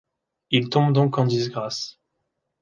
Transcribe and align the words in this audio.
Il 0.49 0.69
tombe 0.69 0.93
donc 0.93 1.19
en 1.19 1.25
disgrâce. 1.27 1.99